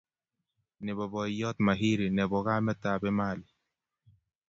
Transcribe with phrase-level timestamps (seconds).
[0.85, 3.45] Nebo boiyot Mahiri nebo kametab Emali